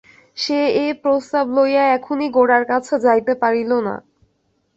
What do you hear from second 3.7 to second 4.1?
না।